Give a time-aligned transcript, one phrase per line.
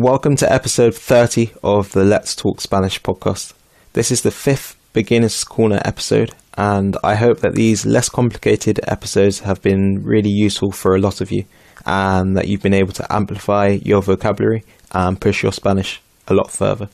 [0.00, 3.52] Welcome to episode 30 of the Let's Talk Spanish podcast.
[3.94, 9.40] This is the fifth Beginner's Corner episode, and I hope that these less complicated episodes
[9.40, 11.46] have been really useful for a lot of you,
[11.84, 16.52] and that you've been able to amplify your vocabulary and push your Spanish a lot
[16.52, 16.88] further.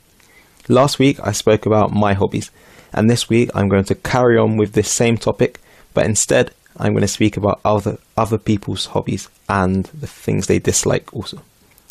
[0.71, 2.50] Last week I spoke about my hobbies,
[2.91, 5.61] and this week I'm going to carry on with this same topic,
[5.93, 10.59] but instead I'm going to speak about other other people's hobbies and the things they
[10.59, 11.43] dislike also.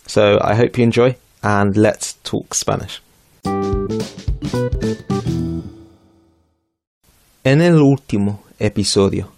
[0.06, 3.02] So I hope you enjoy and let's talk Spanish.
[7.44, 9.32] En el último episodio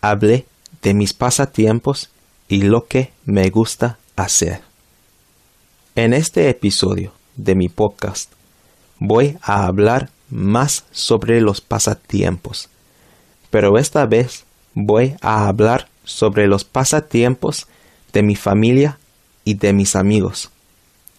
[0.00, 0.46] hablé
[0.82, 2.10] de mis pasatiempos
[2.48, 4.60] y lo que me gusta hacer.
[5.94, 8.32] En este episodio de mi podcast
[8.98, 12.68] voy a hablar más sobre los pasatiempos,
[13.50, 14.44] pero esta vez
[14.74, 17.66] voy a hablar sobre los pasatiempos
[18.12, 18.98] de mi familia
[19.44, 20.50] y de mis amigos.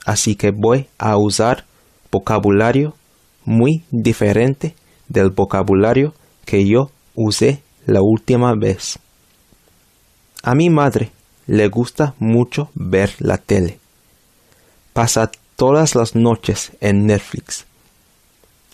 [0.05, 1.65] Así que voy a usar
[2.11, 2.95] vocabulario
[3.43, 4.75] muy diferente
[5.07, 6.13] del vocabulario
[6.45, 8.99] que yo usé la última vez.
[10.43, 11.11] A mi madre
[11.47, 13.79] le gusta mucho ver la tele.
[14.93, 17.65] Pasa todas las noches en Netflix.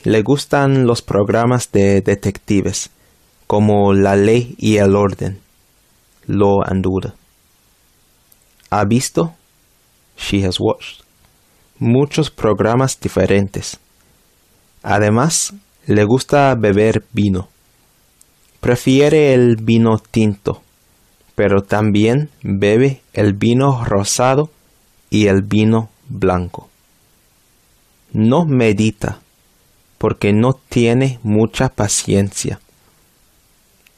[0.04, 2.90] Le gustan los programas de detectives
[3.48, 5.40] como La Ley y el Orden,
[6.26, 7.14] Law and Order.
[8.70, 9.36] Ha visto,
[10.22, 11.04] she has watched,
[11.80, 13.80] muchos programas diferentes.
[14.84, 15.54] Además,
[15.88, 17.50] le gusta beber vino.
[18.60, 20.62] Prefiere el vino tinto,
[21.36, 24.52] pero también bebe el vino rosado
[25.10, 26.70] y el vino blanco.
[28.14, 29.20] No medita
[29.98, 32.60] porque no tiene mucha paciencia.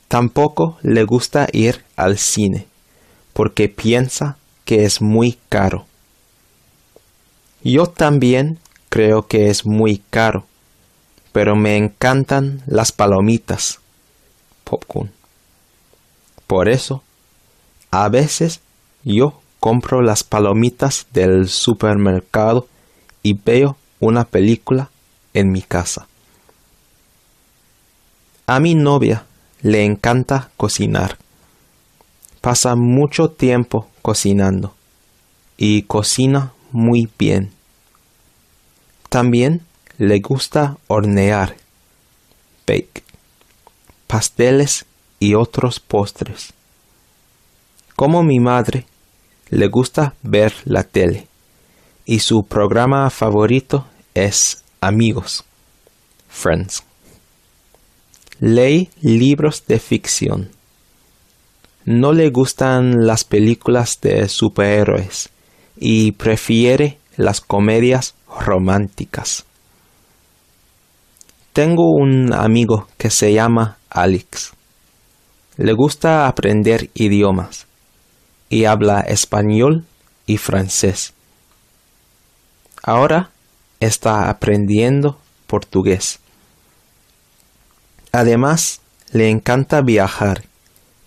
[0.08, 2.68] Tampoco le gusta ir al cine
[3.34, 5.86] porque piensa que es muy caro.
[7.64, 10.46] Yo también creo que es muy caro,
[11.32, 13.80] pero me encantan las palomitas,
[14.66, 15.12] popcorn.
[16.46, 17.04] Por eso,
[17.90, 18.60] a veces
[19.06, 22.68] yo compro las palomitas del supermercado
[23.24, 24.90] y veo una película
[25.34, 26.08] en mi casa.
[28.46, 29.26] A mi novia
[29.62, 31.18] le encanta cocinar.
[32.42, 34.76] Pasa mucho tiempo cocinando
[35.56, 37.52] y cocina muy bien.
[39.10, 39.62] También
[39.98, 41.56] le gusta hornear,
[42.68, 43.04] bake,
[44.08, 44.86] pasteles
[45.20, 46.52] y otros postres.
[47.96, 48.86] Como mi madre,
[49.50, 51.28] le gusta ver la tele
[52.06, 53.86] y su programa favorito
[54.16, 55.46] es Amigos,
[56.28, 56.84] Friends.
[58.40, 60.50] Lee libros de ficción.
[61.86, 65.30] No le gustan las películas de superhéroes
[65.86, 69.44] y prefiere las comedias románticas.
[71.52, 74.54] Tengo un amigo que se llama Alex.
[75.58, 77.68] Le gusta aprender idiomas
[78.48, 79.84] y habla español
[80.26, 81.14] y francés.
[82.82, 83.32] Ahora
[83.82, 86.22] está aprendiendo portugués.
[88.14, 88.80] Además,
[89.12, 90.46] le encanta viajar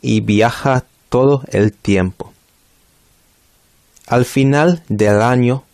[0.03, 2.26] y viaja todo el tiempo.
[4.07, 5.65] Al final del año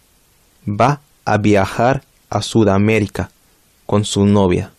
[0.66, 3.31] va a viajar a Sudamérica
[3.84, 4.72] con su novia.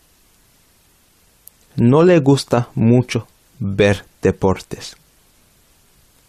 [1.75, 3.27] No le gusta mucho
[3.59, 4.97] ver deportes.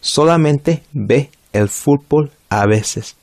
[0.01, 3.15] Solamente ve el fútbol a veces.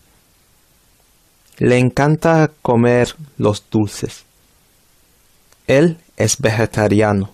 [1.59, 4.25] Le encanta comer los dulces.
[5.69, 7.31] Él es vegetariano,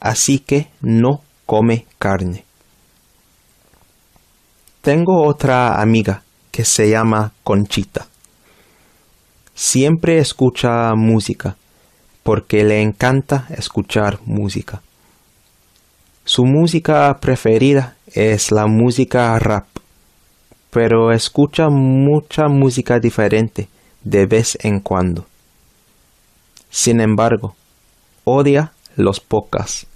[0.00, 2.46] así que no come carne.
[4.82, 8.06] Tengo otra amiga que se llama Conchita.
[9.54, 11.56] Siempre escucha música
[12.22, 14.82] porque le encanta escuchar música.
[16.24, 19.64] Su música preferida es la música rap
[20.72, 23.68] pero escucha mucha música diferente
[24.02, 25.26] de vez en cuando.
[26.70, 27.54] Sin embargo,
[28.24, 29.86] odia los podcasts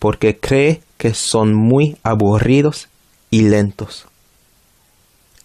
[0.00, 2.88] porque cree que son muy aburridos
[3.30, 4.07] y lentos.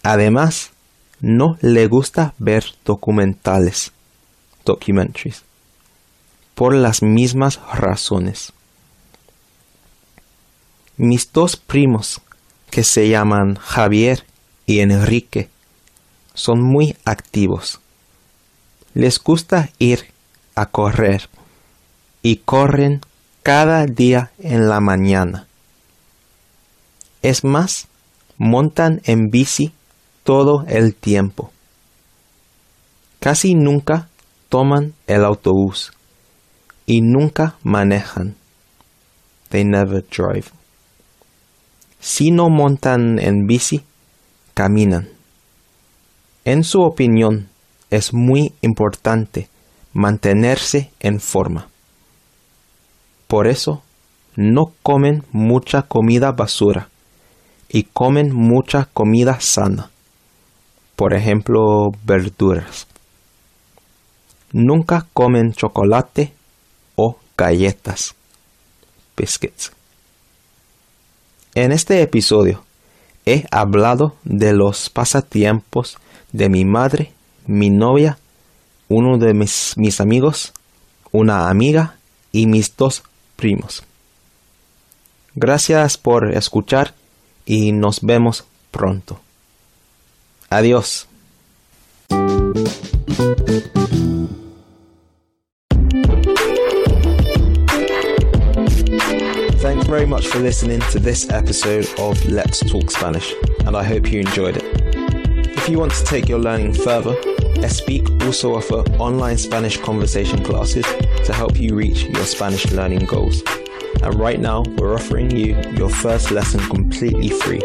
[0.03, 0.71] Además,
[1.21, 3.93] no le gusta ver documentales,
[4.65, 5.43] documentaries,
[6.55, 8.51] por las mismas razones.
[10.97, 12.21] Mis dos primos,
[12.69, 14.25] que se llaman Javier
[14.65, 15.49] y Enrique
[16.33, 17.79] son muy activos.
[18.93, 20.11] Les gusta ir
[20.55, 21.29] a correr
[22.21, 23.01] y corren
[23.41, 25.47] cada día en la mañana.
[27.21, 27.87] Es más,
[28.37, 29.71] montan en bici
[30.23, 31.51] todo el tiempo.
[33.19, 34.09] casi nunca
[34.49, 35.93] toman el autobús
[36.85, 38.35] y nunca manejan.
[39.49, 40.47] They never drive.
[42.01, 43.85] Si no montan en bici,
[44.53, 45.07] caminan.
[46.43, 47.47] En su opinión,
[47.89, 49.47] es muy importante
[49.93, 51.69] mantenerse en forma.
[53.27, 53.83] Por eso,
[54.35, 56.89] no comen mucha comida basura
[57.69, 59.92] y comen mucha comida sana.
[61.03, 62.87] Por ejemplo, verduras.
[64.53, 66.31] Nunca comen chocolate
[66.95, 68.15] o galletas.
[69.17, 69.73] Biscuits.
[71.55, 72.63] En este episodio
[73.25, 75.97] he hablado de los pasatiempos
[76.31, 77.11] de mi madre,
[77.47, 78.17] mi novia,
[78.87, 80.53] uno de mis, mis amigos,
[81.11, 81.97] una amiga
[82.31, 83.03] y mis dos
[83.35, 83.83] primos.
[85.35, 86.93] Gracias por escuchar
[87.45, 89.19] y nos vemos pronto.
[90.53, 91.07] Adiós.
[99.61, 103.33] Thanks very much for listening to this episode of Let's Talk Spanish,
[103.65, 104.63] and I hope you enjoyed it.
[105.57, 107.15] If you want to take your learning further,
[107.65, 110.85] Espeak also offer online Spanish conversation classes
[111.25, 113.41] to help you reach your Spanish learning goals.
[114.03, 117.61] And right now, we're offering you your first lesson completely free.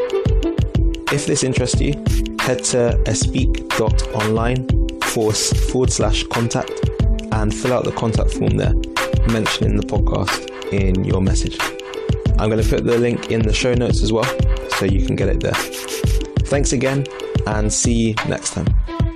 [1.12, 1.93] If this interests you,
[2.49, 4.67] head to espeak.online
[5.03, 6.73] forward, forward slash contact
[7.33, 8.73] and fill out the contact form there,
[9.31, 11.59] mentioning the podcast in your message.
[12.39, 14.25] I'm going to put the link in the show notes as well,
[14.79, 15.53] so you can get it there.
[16.47, 17.05] Thanks again,
[17.47, 19.07] and see you next time.